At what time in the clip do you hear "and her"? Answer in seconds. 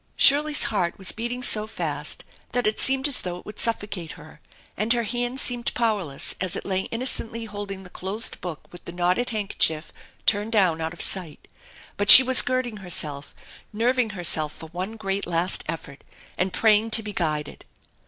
4.75-5.03